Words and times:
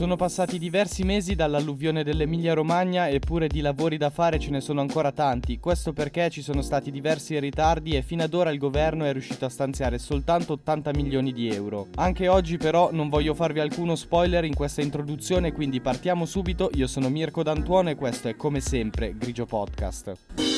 Sono 0.00 0.16
passati 0.16 0.58
diversi 0.58 1.02
mesi 1.02 1.34
dall'alluvione 1.34 2.02
dell'Emilia 2.02 2.54
Romagna 2.54 3.10
eppure 3.10 3.48
di 3.48 3.60
lavori 3.60 3.98
da 3.98 4.08
fare 4.08 4.38
ce 4.38 4.48
ne 4.48 4.62
sono 4.62 4.80
ancora 4.80 5.12
tanti. 5.12 5.58
Questo 5.58 5.92
perché 5.92 6.30
ci 6.30 6.40
sono 6.40 6.62
stati 6.62 6.90
diversi 6.90 7.38
ritardi 7.38 7.94
e 7.94 8.00
fino 8.00 8.22
ad 8.22 8.32
ora 8.32 8.50
il 8.50 8.56
governo 8.56 9.04
è 9.04 9.12
riuscito 9.12 9.44
a 9.44 9.50
stanziare 9.50 9.98
soltanto 9.98 10.54
80 10.54 10.92
milioni 10.94 11.34
di 11.34 11.50
euro. 11.50 11.88
Anche 11.96 12.28
oggi 12.28 12.56
però 12.56 12.88
non 12.92 13.10
voglio 13.10 13.34
farvi 13.34 13.60
alcuno 13.60 13.94
spoiler 13.94 14.44
in 14.44 14.54
questa 14.54 14.80
introduzione, 14.80 15.52
quindi 15.52 15.82
partiamo 15.82 16.24
subito. 16.24 16.70
Io 16.76 16.86
sono 16.86 17.10
Mirko 17.10 17.42
D'Antuono 17.42 17.90
e 17.90 17.94
questo 17.94 18.28
è 18.28 18.36
come 18.36 18.60
sempre 18.60 19.14
Grigio 19.18 19.44
Podcast. 19.44 20.49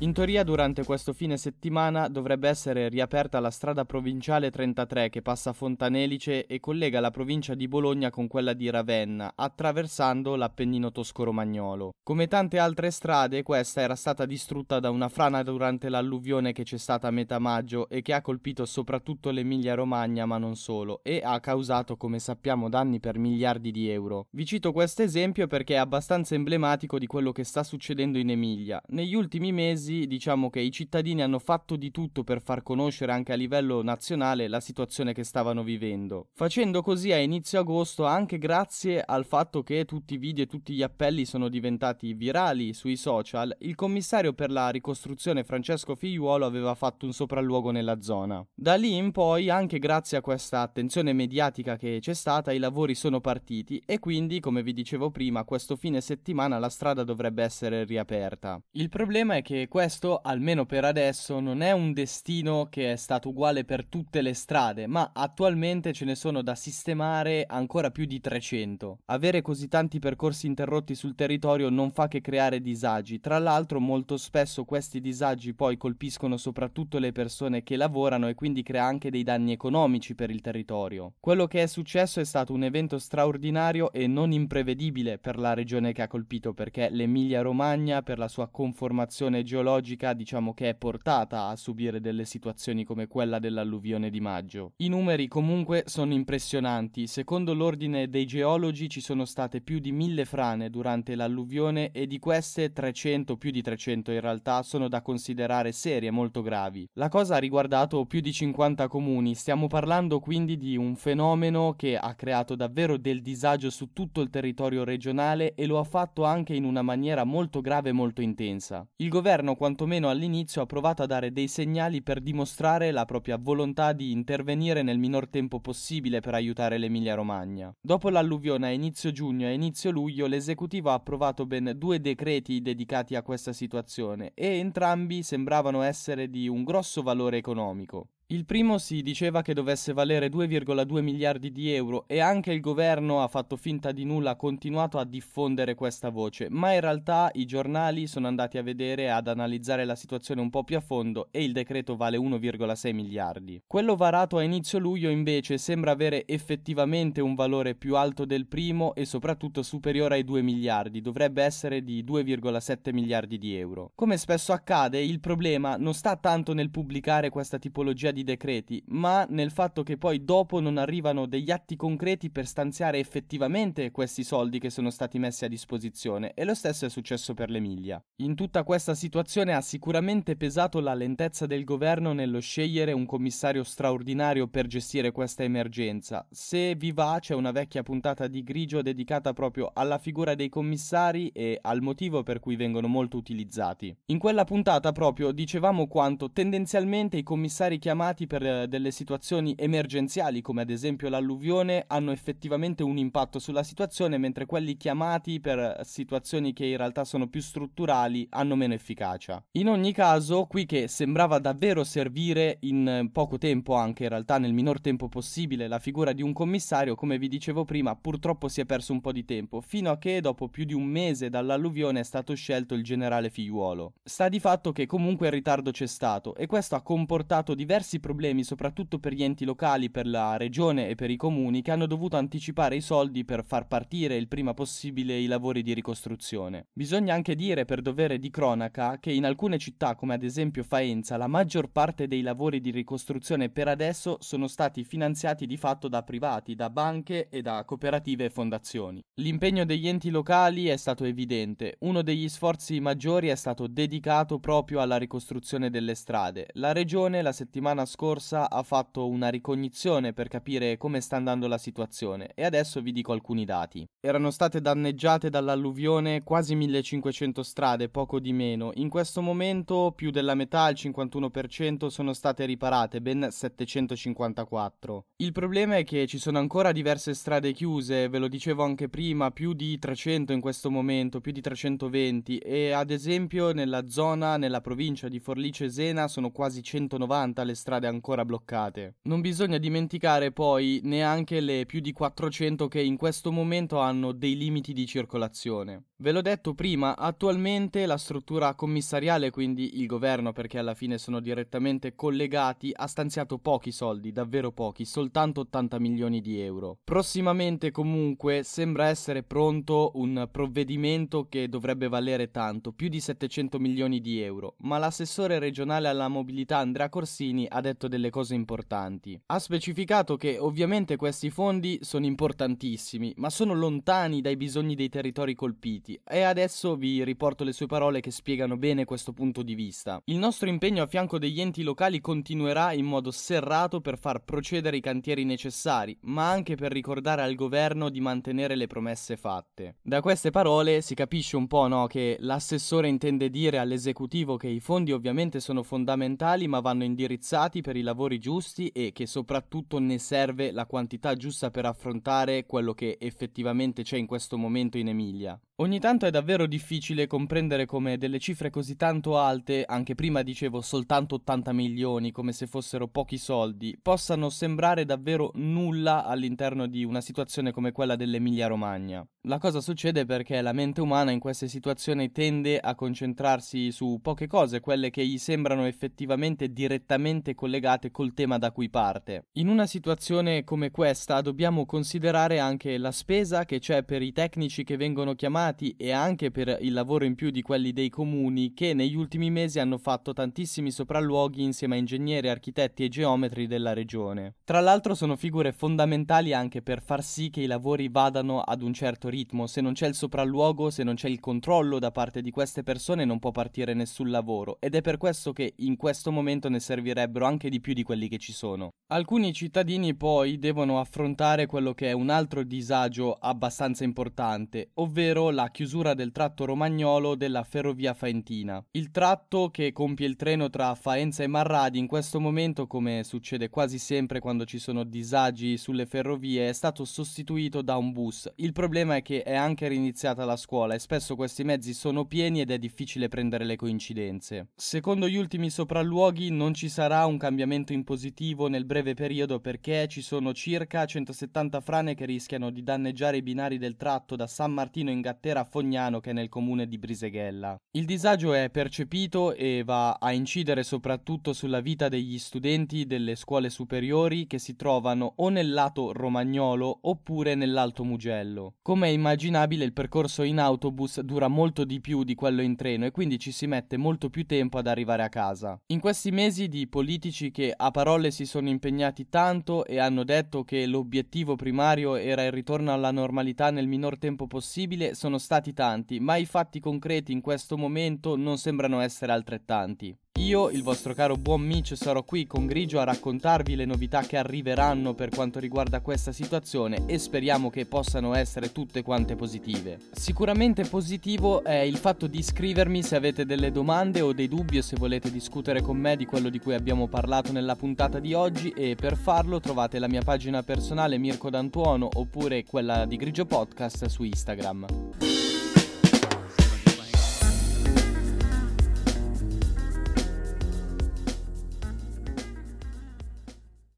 In 0.00 0.12
teoria 0.12 0.44
durante 0.44 0.84
questo 0.84 1.12
fine 1.12 1.36
settimana 1.36 2.06
dovrebbe 2.06 2.48
essere 2.48 2.88
riaperta 2.88 3.40
la 3.40 3.50
strada 3.50 3.84
provinciale 3.84 4.48
33 4.48 5.08
che 5.08 5.22
passa 5.22 5.52
Fontanelice 5.52 6.46
e 6.46 6.60
collega 6.60 7.00
la 7.00 7.10
provincia 7.10 7.56
di 7.56 7.66
Bologna 7.66 8.08
con 8.08 8.28
quella 8.28 8.52
di 8.52 8.70
Ravenna, 8.70 9.32
attraversando 9.34 10.36
l'Appennino 10.36 10.92
tosco-romagnolo. 10.92 11.94
Come 12.04 12.28
tante 12.28 12.60
altre 12.60 12.92
strade, 12.92 13.42
questa 13.42 13.80
era 13.80 13.96
stata 13.96 14.24
distrutta 14.24 14.78
da 14.78 14.88
una 14.90 15.08
frana 15.08 15.42
durante 15.42 15.88
l'alluvione 15.88 16.52
che 16.52 16.62
c'è 16.62 16.78
stata 16.78 17.08
a 17.08 17.10
metà 17.10 17.40
maggio 17.40 17.88
e 17.88 18.00
che 18.00 18.12
ha 18.12 18.22
colpito 18.22 18.66
soprattutto 18.66 19.30
l'Emilia 19.30 19.74
Romagna, 19.74 20.26
ma 20.26 20.38
non 20.38 20.54
solo, 20.54 21.00
e 21.02 21.22
ha 21.24 21.40
causato, 21.40 21.96
come 21.96 22.20
sappiamo, 22.20 22.68
danni 22.68 23.00
per 23.00 23.18
miliardi 23.18 23.72
di 23.72 23.90
euro. 23.90 24.28
Vi 24.30 24.46
cito 24.46 24.70
questo 24.70 25.02
esempio 25.02 25.48
perché 25.48 25.74
è 25.74 25.78
abbastanza 25.78 26.36
emblematico 26.36 27.00
di 27.00 27.06
quello 27.08 27.32
che 27.32 27.42
sta 27.42 27.64
succedendo 27.64 28.16
in 28.18 28.30
Emilia. 28.30 28.80
Negli 28.90 29.14
ultimi 29.14 29.50
mesi 29.50 29.86
mesi 29.88 30.06
diciamo 30.06 30.50
che 30.50 30.60
i 30.60 30.70
cittadini 30.70 31.22
hanno 31.22 31.38
fatto 31.38 31.76
di 31.76 31.90
tutto 31.90 32.22
per 32.22 32.42
far 32.42 32.62
conoscere 32.62 33.12
anche 33.12 33.32
a 33.32 33.36
livello 33.36 33.82
nazionale 33.82 34.48
la 34.48 34.60
situazione 34.60 35.14
che 35.14 35.24
stavano 35.24 35.62
vivendo. 35.62 36.28
Facendo 36.34 36.82
così 36.82 37.12
a 37.12 37.18
inizio 37.18 37.60
agosto 37.60 38.04
anche 38.04 38.38
grazie 38.38 39.02
al 39.04 39.24
fatto 39.24 39.62
che 39.62 39.84
tutti 39.84 40.14
i 40.14 40.18
video 40.18 40.44
e 40.44 40.46
tutti 40.46 40.74
gli 40.74 40.82
appelli 40.82 41.24
sono 41.24 41.48
diventati 41.48 42.12
virali 42.12 42.74
sui 42.74 42.96
social, 42.96 43.54
il 43.60 43.74
commissario 43.74 44.32
per 44.32 44.50
la 44.50 44.68
ricostruzione 44.68 45.44
Francesco 45.44 45.94
Figliuolo 45.94 46.44
aveva 46.44 46.74
fatto 46.74 47.06
un 47.06 47.12
sopralluogo 47.12 47.70
nella 47.70 48.00
zona. 48.00 48.44
Da 48.54 48.74
lì 48.74 48.96
in 48.96 49.12
poi, 49.12 49.48
anche 49.48 49.78
grazie 49.78 50.18
a 50.18 50.20
questa 50.20 50.60
attenzione 50.60 51.12
mediatica 51.12 51.76
che 51.76 51.98
c'è 52.00 52.14
stata, 52.14 52.52
i 52.52 52.58
lavori 52.58 52.94
sono 52.94 53.20
partiti 53.20 53.82
e 53.86 53.98
quindi, 53.98 54.40
come 54.40 54.62
vi 54.62 54.72
dicevo 54.72 55.10
prima, 55.10 55.44
questo 55.44 55.76
fine 55.76 56.00
settimana 56.00 56.58
la 56.58 56.68
strada 56.68 57.04
dovrebbe 57.04 57.42
essere 57.42 57.84
riaperta. 57.84 58.60
Il 58.72 58.88
problema 58.88 59.36
è 59.36 59.42
che 59.42 59.66
questo, 59.78 60.18
almeno 60.24 60.66
per 60.66 60.84
adesso, 60.84 61.38
non 61.38 61.60
è 61.60 61.70
un 61.70 61.92
destino 61.92 62.66
che 62.68 62.90
è 62.90 62.96
stato 62.96 63.28
uguale 63.28 63.64
per 63.64 63.86
tutte 63.86 64.22
le 64.22 64.34
strade, 64.34 64.88
ma 64.88 65.12
attualmente 65.14 65.92
ce 65.92 66.04
ne 66.04 66.16
sono 66.16 66.42
da 66.42 66.56
sistemare 66.56 67.44
ancora 67.48 67.92
più 67.92 68.04
di 68.04 68.20
300. 68.20 69.02
Avere 69.04 69.40
così 69.40 69.68
tanti 69.68 70.00
percorsi 70.00 70.48
interrotti 70.48 70.96
sul 70.96 71.14
territorio 71.14 71.68
non 71.68 71.92
fa 71.92 72.08
che 72.08 72.20
creare 72.20 72.60
disagi, 72.60 73.20
tra 73.20 73.38
l'altro 73.38 73.78
molto 73.78 74.16
spesso 74.16 74.64
questi 74.64 75.00
disagi 75.00 75.54
poi 75.54 75.76
colpiscono 75.76 76.36
soprattutto 76.38 76.98
le 76.98 77.12
persone 77.12 77.62
che 77.62 77.76
lavorano 77.76 78.26
e 78.26 78.34
quindi 78.34 78.64
crea 78.64 78.82
anche 78.82 79.12
dei 79.12 79.22
danni 79.22 79.52
economici 79.52 80.16
per 80.16 80.30
il 80.30 80.40
territorio. 80.40 81.12
Quello 81.20 81.46
che 81.46 81.62
è 81.62 81.66
successo 81.68 82.18
è 82.18 82.24
stato 82.24 82.52
un 82.52 82.64
evento 82.64 82.98
straordinario 82.98 83.92
e 83.92 84.08
non 84.08 84.32
imprevedibile 84.32 85.18
per 85.18 85.38
la 85.38 85.54
regione 85.54 85.92
che 85.92 86.02
ha 86.02 86.08
colpito 86.08 86.52
perché 86.52 86.88
l'Emilia 86.90 87.42
Romagna 87.42 88.02
per 88.02 88.18
la 88.18 88.26
sua 88.26 88.48
conformazione 88.48 89.44
geologica 89.44 89.66
geologica 89.68 90.14
diciamo 90.14 90.54
che 90.54 90.70
è 90.70 90.74
portata 90.74 91.48
a 91.48 91.56
subire 91.56 92.00
delle 92.00 92.24
situazioni 92.24 92.84
come 92.84 93.06
quella 93.06 93.38
dell'alluvione 93.38 94.08
di 94.08 94.20
maggio. 94.20 94.72
I 94.78 94.88
numeri 94.88 95.28
comunque 95.28 95.82
sono 95.86 96.14
impressionanti, 96.14 97.06
secondo 97.06 97.52
l'ordine 97.52 98.08
dei 98.08 98.24
geologi 98.24 98.88
ci 98.88 99.02
sono 99.02 99.26
state 99.26 99.60
più 99.60 99.78
di 99.78 99.92
mille 99.92 100.24
frane 100.24 100.70
durante 100.70 101.14
l'alluvione 101.14 101.90
e 101.90 102.06
di 102.06 102.18
queste 102.18 102.72
300, 102.72 103.36
più 103.36 103.50
di 103.50 103.60
300 103.60 104.10
in 104.12 104.20
realtà, 104.20 104.62
sono 104.62 104.88
da 104.88 105.02
considerare 105.02 105.72
serie, 105.72 106.10
molto 106.10 106.40
gravi. 106.40 106.88
La 106.94 107.08
cosa 107.08 107.36
ha 107.36 107.38
riguardato 107.38 108.06
più 108.06 108.20
di 108.20 108.32
50 108.32 108.88
comuni, 108.88 109.34
stiamo 109.34 109.66
parlando 109.66 110.18
quindi 110.18 110.56
di 110.56 110.76
un 110.76 110.96
fenomeno 110.96 111.74
che 111.76 111.98
ha 111.98 112.14
creato 112.14 112.54
davvero 112.54 112.96
del 112.96 113.20
disagio 113.20 113.68
su 113.68 113.92
tutto 113.92 114.22
il 114.22 114.30
territorio 114.30 114.82
regionale 114.82 115.54
e 115.54 115.66
lo 115.66 115.78
ha 115.78 115.84
fatto 115.84 116.24
anche 116.24 116.54
in 116.54 116.64
una 116.64 116.82
maniera 116.82 117.24
molto 117.24 117.60
grave 117.60 117.90
e 117.90 117.92
molto 117.92 118.22
intensa. 118.22 118.86
Il 118.96 119.08
governo 119.08 119.56
quantomeno 119.58 120.08
all'inizio 120.08 120.62
ha 120.62 120.66
provato 120.66 121.02
a 121.02 121.06
dare 121.06 121.32
dei 121.32 121.48
segnali 121.48 122.00
per 122.00 122.20
dimostrare 122.20 122.92
la 122.92 123.04
propria 123.04 123.36
volontà 123.36 123.92
di 123.92 124.12
intervenire 124.12 124.82
nel 124.82 124.98
minor 124.98 125.28
tempo 125.28 125.58
possibile 125.58 126.20
per 126.20 126.34
aiutare 126.34 126.78
l'Emilia 126.78 127.16
Romagna. 127.16 127.74
Dopo 127.80 128.08
l'alluvione 128.08 128.68
a 128.68 128.70
inizio 128.70 129.10
giugno 129.10 129.48
e 129.48 129.54
inizio 129.54 129.90
luglio 129.90 130.28
l'esecutivo 130.28 130.90
ha 130.90 130.94
approvato 130.94 131.44
ben 131.44 131.72
due 131.74 132.00
decreti 132.00 132.62
dedicati 132.62 133.16
a 133.16 133.22
questa 133.22 133.52
situazione 133.52 134.30
e 134.34 134.58
entrambi 134.58 135.24
sembravano 135.24 135.82
essere 135.82 136.30
di 136.30 136.46
un 136.46 136.62
grosso 136.62 137.02
valore 137.02 137.38
economico. 137.38 138.10
Il 138.30 138.44
primo 138.44 138.76
si 138.76 139.00
diceva 139.00 139.40
che 139.40 139.54
dovesse 139.54 139.94
valere 139.94 140.28
2,2 140.28 141.00
miliardi 141.00 141.50
di 141.50 141.72
euro 141.72 142.04
e 142.06 142.20
anche 142.20 142.52
il 142.52 142.60
governo 142.60 143.22
ha 143.22 143.28
fatto 143.28 143.56
finta 143.56 143.90
di 143.90 144.04
nulla, 144.04 144.32
ha 144.32 144.36
continuato 144.36 144.98
a 144.98 145.06
diffondere 145.06 145.74
questa 145.74 146.10
voce, 146.10 146.48
ma 146.50 146.74
in 146.74 146.82
realtà 146.82 147.30
i 147.32 147.46
giornali 147.46 148.06
sono 148.06 148.26
andati 148.26 148.58
a 148.58 148.62
vedere 148.62 149.10
ad 149.10 149.28
analizzare 149.28 149.86
la 149.86 149.94
situazione 149.94 150.42
un 150.42 150.50
po' 150.50 150.62
più 150.62 150.76
a 150.76 150.80
fondo 150.80 151.28
e 151.30 151.42
il 151.42 151.52
decreto 151.52 151.96
vale 151.96 152.18
1,6 152.18 152.92
miliardi. 152.92 153.62
Quello 153.66 153.96
varato 153.96 154.36
a 154.36 154.42
inizio 154.42 154.78
luglio 154.78 155.08
invece 155.08 155.56
sembra 155.56 155.92
avere 155.92 156.26
effettivamente 156.26 157.22
un 157.22 157.34
valore 157.34 157.76
più 157.76 157.96
alto 157.96 158.26
del 158.26 158.46
primo 158.46 158.94
e 158.94 159.06
soprattutto 159.06 159.62
superiore 159.62 160.16
ai 160.16 160.24
2 160.24 160.42
miliardi, 160.42 161.00
dovrebbe 161.00 161.42
essere 161.42 161.82
di 161.82 162.04
2,7 162.04 162.92
miliardi 162.92 163.38
di 163.38 163.56
euro. 163.56 163.92
Come 163.94 164.18
spesso 164.18 164.52
accade, 164.52 165.00
il 165.00 165.18
problema 165.18 165.78
non 165.78 165.94
sta 165.94 166.14
tanto 166.16 166.52
nel 166.52 166.68
pubblicare 166.68 167.30
questa 167.30 167.56
tipologia 167.56 168.16
di 168.17 168.17
di 168.18 168.24
decreti, 168.24 168.82
ma 168.88 169.24
nel 169.28 169.52
fatto 169.52 169.84
che 169.84 169.96
poi 169.96 170.24
dopo 170.24 170.58
non 170.60 170.76
arrivano 170.76 171.26
degli 171.26 171.52
atti 171.52 171.76
concreti 171.76 172.30
per 172.30 172.46
stanziare 172.46 172.98
effettivamente 172.98 173.92
questi 173.92 174.24
soldi 174.24 174.58
che 174.58 174.70
sono 174.70 174.90
stati 174.90 175.18
messi 175.18 175.44
a 175.44 175.48
disposizione 175.48 176.32
e 176.34 176.44
lo 176.44 176.54
stesso 176.54 176.86
è 176.86 176.90
successo 176.90 177.34
per 177.34 177.48
l'Emilia. 177.48 178.02
In 178.16 178.34
tutta 178.34 178.64
questa 178.64 178.94
situazione 178.94 179.54
ha 179.54 179.60
sicuramente 179.60 180.36
pesato 180.36 180.80
la 180.80 180.94
lentezza 180.94 181.46
del 181.46 181.62
governo 181.62 182.12
nello 182.12 182.40
scegliere 182.40 182.92
un 182.92 183.06
commissario 183.06 183.62
straordinario 183.62 184.48
per 184.48 184.66
gestire 184.66 185.12
questa 185.12 185.44
emergenza. 185.44 186.26
Se 186.30 186.74
vi 186.74 186.90
va 186.90 187.18
c'è 187.20 187.34
una 187.34 187.52
vecchia 187.52 187.84
puntata 187.84 188.26
di 188.26 188.42
Grigio 188.42 188.82
dedicata 188.82 189.32
proprio 189.32 189.70
alla 189.72 189.98
figura 189.98 190.34
dei 190.34 190.48
commissari 190.48 191.28
e 191.28 191.58
al 191.62 191.82
motivo 191.82 192.24
per 192.24 192.40
cui 192.40 192.56
vengono 192.56 192.88
molto 192.88 193.16
utilizzati. 193.16 193.94
In 194.06 194.18
quella 194.18 194.44
puntata 194.44 194.90
proprio 194.90 195.30
dicevamo 195.30 195.86
quanto 195.86 196.32
tendenzialmente 196.32 197.16
i 197.16 197.22
commissari 197.22 197.78
chiamati 197.78 198.06
chiamati 198.08 198.26
per 198.26 198.46
eh, 198.46 198.68
delle 198.68 198.90
situazioni 198.90 199.54
emergenziali, 199.56 200.40
come 200.40 200.62
ad 200.62 200.70
esempio 200.70 201.08
l'alluvione, 201.08 201.84
hanno 201.86 202.10
effettivamente 202.12 202.82
un 202.82 202.96
impatto 202.96 203.38
sulla 203.38 203.62
situazione, 203.62 204.18
mentre 204.18 204.46
quelli 204.46 204.76
chiamati 204.76 205.40
per 205.40 205.80
situazioni 205.84 206.52
che 206.52 206.66
in 206.66 206.76
realtà 206.76 207.04
sono 207.04 207.28
più 207.28 207.40
strutturali 207.40 208.26
hanno 208.30 208.56
meno 208.56 208.74
efficacia. 208.74 209.42
In 209.52 209.68
ogni 209.68 209.92
caso, 209.92 210.46
qui 210.46 210.64
che 210.64 210.88
sembrava 210.88 211.38
davvero 211.38 211.84
servire 211.84 212.58
in 212.60 213.10
poco 213.12 213.38
tempo, 213.38 213.74
anche 213.74 214.04
in 214.04 214.08
realtà 214.08 214.38
nel 214.38 214.52
minor 214.52 214.80
tempo 214.80 215.08
possibile, 215.08 215.68
la 215.68 215.78
figura 215.78 216.12
di 216.12 216.22
un 216.22 216.32
commissario, 216.32 216.94
come 216.94 217.18
vi 217.18 217.28
dicevo 217.28 217.64
prima, 217.64 217.94
purtroppo 217.96 218.48
si 218.48 218.60
è 218.60 218.64
perso 218.64 218.92
un 218.92 219.00
po' 219.00 219.12
di 219.12 219.24
tempo, 219.24 219.60
fino 219.60 219.90
a 219.90 219.98
che 219.98 220.20
dopo 220.20 220.48
più 220.48 220.64
di 220.64 220.74
un 220.74 220.84
mese 220.84 221.28
dall'alluvione 221.28 222.00
è 222.00 222.04
stato 222.04 222.34
scelto 222.34 222.74
il 222.74 222.82
generale 222.82 223.30
figliuolo. 223.30 223.94
Sta 224.02 224.28
di 224.28 224.40
fatto 224.40 224.72
che 224.72 224.86
comunque 224.86 225.26
il 225.26 225.32
ritardo 225.32 225.70
c'è 225.70 225.86
stato 225.86 226.34
e 226.34 226.46
questo 226.46 226.74
ha 226.74 226.82
comportato 226.82 227.54
diversi 227.54 227.97
grossi 227.98 228.06
problemi 228.08 228.44
soprattutto 228.44 228.98
per 228.98 229.12
gli 229.12 229.22
enti 229.22 229.44
locali, 229.44 229.90
per 229.90 230.06
la 230.06 230.36
regione 230.36 230.88
e 230.88 230.94
per 230.94 231.10
i 231.10 231.16
comuni 231.16 231.62
che 231.62 231.70
hanno 231.70 231.86
dovuto 231.86 232.16
anticipare 232.16 232.76
i 232.76 232.80
soldi 232.80 233.24
per 233.24 233.44
far 233.44 233.66
partire 233.66 234.16
il 234.16 234.28
prima 234.28 234.54
possibile 234.54 235.18
i 235.18 235.26
lavori 235.26 235.62
di 235.62 235.74
ricostruzione. 235.74 236.68
Bisogna 236.72 237.14
anche 237.14 237.34
dire 237.34 237.64
per 237.64 237.82
dovere 237.82 238.18
di 238.18 238.30
cronaca 238.30 238.98
che 238.98 239.12
in 239.12 239.24
alcune 239.24 239.58
città 239.58 239.94
come 239.94 240.14
ad 240.14 240.22
esempio 240.22 240.62
Faenza 240.62 241.16
la 241.16 241.26
maggior 241.26 241.70
parte 241.70 242.06
dei 242.06 242.22
lavori 242.22 242.60
di 242.60 242.70
ricostruzione 242.70 243.50
per 243.50 243.68
adesso 243.68 244.16
sono 244.20 244.46
stati 244.46 244.84
finanziati 244.84 245.46
di 245.46 245.56
fatto 245.56 245.88
da 245.88 246.02
privati, 246.02 246.54
da 246.54 246.70
banche 246.70 247.28
e 247.28 247.42
da 247.42 247.64
cooperative 247.64 248.26
e 248.26 248.30
fondazioni. 248.30 249.02
L'impegno 249.14 249.64
degli 249.64 249.88
enti 249.88 250.10
locali 250.10 250.66
è 250.66 250.76
stato 250.76 251.04
evidente, 251.04 251.76
uno 251.80 252.02
degli 252.02 252.28
sforzi 252.28 252.80
maggiori 252.80 253.28
è 253.28 253.34
stato 253.34 253.66
dedicato 253.66 254.38
proprio 254.38 254.80
alla 254.80 254.96
ricostruzione 254.96 255.70
delle 255.70 255.94
strade. 255.94 256.48
La 256.52 256.72
regione 256.72 257.22
la 257.22 257.32
settimana 257.32 257.84
scorsa 257.88 258.48
ha 258.50 258.62
fatto 258.62 259.08
una 259.08 259.28
ricognizione 259.28 260.12
per 260.12 260.28
capire 260.28 260.76
come 260.76 261.00
sta 261.00 261.16
andando 261.16 261.48
la 261.48 261.58
situazione 261.58 262.30
e 262.34 262.44
adesso 262.44 262.80
vi 262.80 262.92
dico 262.92 263.12
alcuni 263.12 263.44
dati. 263.44 263.84
Erano 264.00 264.30
state 264.30 264.60
danneggiate 264.60 265.30
dall'alluvione 265.30 266.22
quasi 266.22 266.54
1500 266.54 267.42
strade, 267.42 267.88
poco 267.88 268.20
di 268.20 268.32
meno. 268.32 268.70
In 268.74 268.88
questo 268.88 269.22
momento 269.22 269.92
più 269.96 270.10
della 270.10 270.34
metà, 270.34 270.68
il 270.68 270.76
51%, 270.78 271.86
sono 271.86 272.12
state 272.12 272.44
riparate, 272.44 273.00
ben 273.00 273.28
754. 273.30 275.04
Il 275.16 275.32
problema 275.32 275.76
è 275.76 275.84
che 275.84 276.06
ci 276.06 276.18
sono 276.18 276.38
ancora 276.38 276.70
diverse 276.72 277.14
strade 277.14 277.52
chiuse, 277.52 278.08
ve 278.08 278.18
lo 278.18 278.28
dicevo 278.28 278.62
anche 278.62 278.88
prima, 278.88 279.30
più 279.30 279.54
di 279.54 279.78
300 279.78 280.32
in 280.32 280.40
questo 280.40 280.70
momento, 280.70 281.20
più 281.20 281.32
di 281.32 281.40
320 281.40 282.38
e 282.38 282.72
ad 282.72 282.90
esempio 282.90 283.52
nella 283.52 283.88
zona, 283.88 284.36
nella 284.36 284.60
provincia 284.60 285.08
di 285.08 285.18
Forlì 285.18 285.52
Cesena 285.52 286.08
sono 286.08 286.30
quasi 286.30 286.62
190 286.62 287.42
le 287.44 287.54
strade 287.54 287.77
ancora 287.86 288.24
bloccate. 288.24 288.96
Non 289.02 289.20
bisogna 289.20 289.58
dimenticare 289.58 290.32
poi 290.32 290.80
neanche 290.82 291.40
le 291.40 291.64
più 291.66 291.80
di 291.80 291.92
400 291.92 292.66
che 292.66 292.82
in 292.82 292.96
questo 292.96 293.30
momento 293.30 293.78
hanno 293.78 294.12
dei 294.12 294.36
limiti 294.36 294.72
di 294.72 294.86
circolazione. 294.86 295.84
Ve 296.00 296.12
l'ho 296.12 296.22
detto 296.22 296.54
prima, 296.54 296.96
attualmente 296.96 297.84
la 297.84 297.96
struttura 297.96 298.54
commissariale, 298.54 299.32
quindi 299.32 299.80
il 299.80 299.86
governo 299.86 300.32
perché 300.32 300.56
alla 300.56 300.74
fine 300.74 300.96
sono 300.96 301.18
direttamente 301.18 301.96
collegati, 301.96 302.70
ha 302.72 302.86
stanziato 302.86 303.38
pochi 303.38 303.72
soldi, 303.72 304.12
davvero 304.12 304.52
pochi, 304.52 304.84
soltanto 304.84 305.40
80 305.40 305.80
milioni 305.80 306.20
di 306.20 306.38
euro. 306.38 306.78
Prossimamente 306.84 307.72
comunque 307.72 308.44
sembra 308.44 308.86
essere 308.86 309.24
pronto 309.24 309.90
un 309.94 310.28
provvedimento 310.30 311.26
che 311.28 311.48
dovrebbe 311.48 311.88
valere 311.88 312.30
tanto, 312.30 312.70
più 312.70 312.86
di 312.86 313.00
700 313.00 313.58
milioni 313.58 314.00
di 314.00 314.20
euro, 314.20 314.54
ma 314.58 314.78
l'assessore 314.78 315.40
regionale 315.40 315.88
alla 315.88 316.06
mobilità 316.06 316.58
Andrea 316.58 316.88
Corsini 316.88 317.44
ha 317.48 317.60
detto 317.60 317.88
delle 317.88 318.10
cose 318.10 318.36
importanti. 318.36 319.20
Ha 319.26 319.38
specificato 319.40 320.16
che 320.16 320.38
ovviamente 320.38 320.94
questi 320.94 321.28
fondi 321.28 321.80
sono 321.82 322.06
importantissimi, 322.06 323.14
ma 323.16 323.30
sono 323.30 323.52
lontani 323.52 324.20
dai 324.20 324.36
bisogni 324.36 324.76
dei 324.76 324.90
territori 324.90 325.34
colpiti 325.34 325.86
diritti 325.88 326.00
e 326.06 326.22
adesso 326.22 326.76
vi 326.76 327.02
riporto 327.02 327.44
le 327.44 327.52
sue 327.52 327.66
parole 327.66 328.00
che 328.00 328.10
spiegano 328.10 328.56
bene 328.58 328.84
questo 328.84 329.12
punto 329.12 329.42
di 329.42 329.54
vista. 329.54 330.00
Il 330.04 330.18
nostro 330.18 330.48
impegno 330.48 330.82
a 330.82 330.86
fianco 330.86 331.18
degli 331.18 331.40
enti 331.40 331.62
locali 331.62 332.00
continuerà 332.00 332.72
in 332.72 332.84
modo 332.84 333.10
serrato 333.10 333.80
per 333.80 333.98
far 333.98 334.22
procedere 334.24 334.76
i 334.76 334.80
cantieri 334.80 335.24
necessari, 335.24 335.96
ma 336.02 336.30
anche 336.30 336.56
per 336.56 336.72
ricordare 336.72 337.22
al 337.22 337.34
governo 337.34 337.88
di 337.88 338.00
mantenere 338.00 338.54
le 338.54 338.66
promesse 338.66 339.16
fatte. 339.16 339.76
Da 339.82 340.00
queste 340.00 340.30
parole 340.30 340.82
si 340.82 340.94
capisce 340.94 341.36
un 341.36 341.46
po' 341.46 341.66
no, 341.66 341.86
che 341.86 342.16
l'assessore 342.20 342.88
intende 342.88 343.30
dire 343.30 343.58
all'esecutivo 343.58 344.36
che 344.36 344.48
i 344.48 344.60
fondi 344.60 344.92
ovviamente 344.92 345.40
sono 345.40 345.62
fondamentali 345.62 346.46
ma 346.48 346.60
vanno 346.60 346.84
indirizzati 346.84 347.60
per 347.60 347.76
i 347.76 347.82
lavori 347.82 348.18
giusti 348.18 348.68
e 348.68 348.92
che 348.92 349.06
soprattutto 349.06 349.78
ne 349.78 349.98
serve 349.98 350.50
la 350.50 350.66
quantità 350.66 351.14
giusta 351.14 351.50
per 351.50 351.64
affrontare 351.64 352.46
quello 352.46 352.74
che 352.74 352.96
effettivamente 353.00 353.82
c'è 353.82 353.96
in 353.96 354.06
questo 354.06 354.36
momento 354.36 354.78
in 354.78 354.88
Emilia. 354.88 355.38
Ogni 355.60 355.80
tanto 355.80 356.06
è 356.06 356.10
davvero 356.10 356.46
difficile 356.46 357.08
comprendere 357.08 357.66
come 357.66 357.98
delle 357.98 358.20
cifre 358.20 358.48
così 358.48 358.76
tanto 358.76 359.18
alte, 359.18 359.64
anche 359.64 359.96
prima 359.96 360.22
dicevo 360.22 360.60
soltanto 360.60 361.16
80 361.16 361.52
milioni, 361.52 362.12
come 362.12 362.30
se 362.30 362.46
fossero 362.46 362.86
pochi 362.86 363.18
soldi, 363.18 363.76
possano 363.82 364.28
sembrare 364.28 364.84
davvero 364.84 365.32
nulla 365.34 366.04
all'interno 366.04 366.68
di 366.68 366.84
una 366.84 367.00
situazione 367.00 367.50
come 367.50 367.72
quella 367.72 367.96
dell'Emilia 367.96 368.46
Romagna. 368.46 369.04
La 369.28 369.36
cosa 369.36 369.60
succede 369.60 370.06
perché 370.06 370.40
la 370.40 370.54
mente 370.54 370.80
umana 370.80 371.10
in 371.10 371.18
queste 371.18 371.48
situazioni 371.48 372.10
tende 372.12 372.58
a 372.58 372.74
concentrarsi 372.74 373.70
su 373.72 373.98
poche 374.00 374.26
cose, 374.26 374.60
quelle 374.60 374.88
che 374.88 375.06
gli 375.06 375.18
sembrano 375.18 375.66
effettivamente 375.66 376.50
direttamente 376.50 377.34
collegate 377.34 377.90
col 377.90 378.14
tema 378.14 378.38
da 378.38 378.52
cui 378.52 378.70
parte. 378.70 379.26
In 379.32 379.48
una 379.48 379.66
situazione 379.66 380.44
come 380.44 380.70
questa 380.70 381.20
dobbiamo 381.20 381.66
considerare 381.66 382.38
anche 382.38 382.78
la 382.78 382.90
spesa 382.90 383.44
che 383.44 383.58
c'è 383.58 383.82
per 383.82 384.00
i 384.00 384.12
tecnici 384.12 384.64
che 384.64 384.78
vengono 384.78 385.14
chiamati 385.14 385.74
e 385.76 385.90
anche 385.90 386.30
per 386.30 386.56
il 386.62 386.72
lavoro 386.72 387.04
in 387.04 387.14
più 387.14 387.28
di 387.28 387.42
quelli 387.42 387.74
dei 387.74 387.90
comuni 387.90 388.54
che 388.54 388.72
negli 388.72 388.96
ultimi 388.96 389.30
mesi 389.30 389.60
hanno 389.60 389.76
fatto 389.76 390.14
tantissimi 390.14 390.70
sopralluoghi 390.70 391.42
insieme 391.42 391.74
a 391.74 391.78
ingegneri, 391.80 392.30
architetti 392.30 392.82
e 392.82 392.88
geometri 392.88 393.46
della 393.46 393.74
regione. 393.74 394.36
Tra 394.44 394.60
l'altro 394.60 394.94
sono 394.94 395.16
figure 395.16 395.52
fondamentali 395.52 396.32
anche 396.32 396.62
per 396.62 396.80
far 396.80 397.04
sì 397.04 397.28
che 397.28 397.42
i 397.42 397.46
lavori 397.46 397.90
vadano 397.90 398.40
ad 398.40 398.62
un 398.62 398.72
certo 398.72 399.10
ritmo, 399.10 399.16
se 399.46 399.60
non 399.60 399.72
c'è 399.72 399.86
il 399.88 399.94
sopralluogo, 399.94 400.70
se 400.70 400.84
non 400.84 400.94
c'è 400.94 401.08
il 401.08 401.18
controllo 401.20 401.78
da 401.78 401.90
parte 401.90 402.22
di 402.22 402.30
queste 402.30 402.62
persone 402.62 403.04
non 403.04 403.18
può 403.18 403.30
partire 403.30 403.74
nessun 403.74 404.10
lavoro 404.10 404.58
ed 404.60 404.74
è 404.74 404.80
per 404.80 404.96
questo 404.96 405.32
che 405.32 405.54
in 405.56 405.76
questo 405.76 406.12
momento 406.12 406.48
ne 406.48 406.60
servirebbero 406.60 407.26
anche 407.26 407.48
di 407.48 407.60
più 407.60 407.72
di 407.72 407.82
quelli 407.82 408.08
che 408.08 408.18
ci 408.18 408.32
sono. 408.32 408.70
Alcuni 408.90 409.32
cittadini 409.32 409.94
poi 409.94 410.38
devono 410.38 410.80
affrontare 410.80 411.46
quello 411.46 411.74
che 411.74 411.88
è 411.88 411.92
un 411.92 412.10
altro 412.10 412.42
disagio 412.42 413.14
abbastanza 413.14 413.84
importante, 413.84 414.70
ovvero 414.74 415.30
la 415.30 415.50
chiusura 415.50 415.94
del 415.94 416.12
tratto 416.12 416.44
romagnolo 416.44 417.14
della 417.14 417.42
ferrovia 417.42 417.94
faentina. 417.94 418.64
Il 418.72 418.90
tratto 418.90 419.50
che 419.50 419.72
compie 419.72 420.06
il 420.06 420.16
treno 420.16 420.48
tra 420.48 420.74
Faenza 420.74 421.22
e 421.22 421.26
Marradi 421.26 421.78
in 421.78 421.86
questo 421.86 422.20
momento, 422.20 422.66
come 422.66 423.02
succede 423.04 423.50
quasi 423.50 423.78
sempre 423.78 424.20
quando 424.20 424.44
ci 424.44 424.58
sono 424.58 424.84
disagi 424.84 425.56
sulle 425.56 425.86
ferrovie, 425.86 426.48
è 426.48 426.52
stato 426.52 426.84
sostituito 426.84 427.62
da 427.62 427.76
un 427.76 427.92
bus. 427.92 428.30
Il 428.36 428.52
problema 428.52 428.96
è 428.96 428.97
che 429.00 429.22
è 429.22 429.34
anche 429.34 429.68
riniziata 429.68 430.26
la 430.26 430.36
scuola 430.36 430.74
e 430.74 430.78
spesso 430.78 431.16
questi 431.16 431.44
mezzi 431.44 431.72
sono 431.72 432.04
pieni 432.04 432.42
ed 432.42 432.50
è 432.50 432.58
difficile 432.58 433.08
prendere 433.08 433.44
le 433.44 433.56
coincidenze. 433.56 434.48
Secondo 434.54 435.08
gli 435.08 435.16
ultimi 435.16 435.48
sopralluoghi 435.48 436.30
non 436.30 436.52
ci 436.52 436.68
sarà 436.68 437.06
un 437.06 437.16
cambiamento 437.16 437.72
in 437.72 437.84
positivo 437.84 438.48
nel 438.48 438.66
breve 438.66 438.92
periodo 438.92 439.40
perché 439.40 439.86
ci 439.88 440.02
sono 440.02 440.34
circa 440.34 440.84
170 440.84 441.60
frane 441.60 441.94
che 441.94 442.04
rischiano 442.04 442.50
di 442.50 442.62
danneggiare 442.62 443.16
i 443.16 443.22
binari 443.22 443.56
del 443.56 443.76
tratto 443.76 444.14
da 444.14 444.26
San 444.26 444.52
Martino 444.52 444.90
in 444.90 445.00
Gattera 445.00 445.36
intera 445.38 445.44
Fognano 445.44 446.00
che 446.00 446.10
è 446.10 446.12
nel 446.12 446.28
comune 446.28 446.66
di 446.66 446.78
Briseghella. 446.78 447.60
Il 447.72 447.84
disagio 447.84 448.32
è 448.32 448.50
percepito 448.50 449.34
e 449.34 449.62
va 449.64 449.92
a 449.92 450.12
incidere 450.12 450.62
soprattutto 450.62 451.32
sulla 451.32 451.60
vita 451.60 451.88
degli 451.88 452.18
studenti 452.18 452.86
delle 452.86 453.14
scuole 453.14 453.50
superiori 453.50 454.26
che 454.26 454.38
si 454.38 454.56
trovano 454.56 455.12
o 455.16 455.28
nel 455.28 455.52
lato 455.52 455.92
romagnolo 455.92 456.78
oppure 456.82 457.34
nell'Alto 457.34 457.84
Mugello. 457.84 458.54
È 458.88 458.92
immaginabile 458.92 459.66
il 459.66 459.74
percorso 459.74 460.22
in 460.22 460.38
autobus 460.38 461.00
dura 461.00 461.28
molto 461.28 461.66
di 461.66 461.78
più 461.78 462.04
di 462.04 462.14
quello 462.14 462.40
in 462.40 462.56
treno 462.56 462.86
e 462.86 462.90
quindi 462.90 463.18
ci 463.18 463.32
si 463.32 463.46
mette 463.46 463.76
molto 463.76 464.08
più 464.08 464.24
tempo 464.24 464.56
ad 464.56 464.66
arrivare 464.66 465.02
a 465.02 465.10
casa. 465.10 465.60
In 465.66 465.78
questi 465.78 466.10
mesi 466.10 466.48
di 466.48 466.66
politici 466.68 467.30
che 467.30 467.52
a 467.54 467.70
parole 467.70 468.10
si 468.10 468.24
sono 468.24 468.48
impegnati 468.48 469.10
tanto 469.10 469.66
e 469.66 469.78
hanno 469.78 470.04
detto 470.04 470.42
che 470.42 470.64
l'obiettivo 470.64 471.36
primario 471.36 471.96
era 471.96 472.24
il 472.24 472.32
ritorno 472.32 472.72
alla 472.72 472.90
normalità 472.90 473.50
nel 473.50 473.66
minor 473.66 473.98
tempo 473.98 474.26
possibile 474.26 474.94
sono 474.94 475.18
stati 475.18 475.52
tanti, 475.52 476.00
ma 476.00 476.16
i 476.16 476.24
fatti 476.24 476.58
concreti 476.58 477.12
in 477.12 477.20
questo 477.20 477.58
momento 477.58 478.16
non 478.16 478.38
sembrano 478.38 478.80
essere 478.80 479.12
altrettanti. 479.12 479.94
Io, 480.18 480.50
il 480.50 480.64
vostro 480.64 480.94
caro 480.94 481.14
buon 481.14 481.42
Mitch, 481.42 481.76
sarò 481.76 482.02
qui 482.02 482.26
con 482.26 482.44
Grigio 482.44 482.80
a 482.80 482.84
raccontarvi 482.84 483.54
le 483.54 483.64
novità 483.64 484.00
che 484.02 484.16
arriveranno 484.16 484.92
per 484.92 485.10
quanto 485.10 485.38
riguarda 485.38 485.78
questa 485.78 486.10
situazione 486.10 486.82
e 486.86 486.98
speriamo 486.98 487.50
che 487.50 487.66
possano 487.66 488.14
essere 488.14 488.50
tutte 488.50 488.82
quante 488.82 489.14
positive. 489.14 489.78
Sicuramente 489.92 490.64
positivo 490.64 491.44
è 491.44 491.60
il 491.60 491.76
fatto 491.76 492.08
di 492.08 492.18
iscrivermi 492.18 492.82
se 492.82 492.96
avete 492.96 493.24
delle 493.24 493.52
domande 493.52 494.00
o 494.00 494.12
dei 494.12 494.26
dubbi 494.26 494.58
o 494.58 494.62
se 494.62 494.76
volete 494.76 495.12
discutere 495.12 495.62
con 495.62 495.76
me 495.76 495.96
di 495.96 496.04
quello 496.04 496.30
di 496.30 496.40
cui 496.40 496.54
abbiamo 496.54 496.88
parlato 496.88 497.30
nella 497.30 497.54
puntata 497.54 498.00
di 498.00 498.12
oggi 498.12 498.50
e 498.50 498.74
per 498.74 498.96
farlo 498.96 499.38
trovate 499.38 499.78
la 499.78 499.88
mia 499.88 500.02
pagina 500.02 500.42
personale 500.42 500.98
Mirko 500.98 501.30
D'Antuono 501.30 501.88
oppure 501.94 502.42
quella 502.42 502.86
di 502.86 502.96
Grigio 502.96 503.24
Podcast 503.24 503.86
su 503.86 504.02
Instagram. 504.02 505.07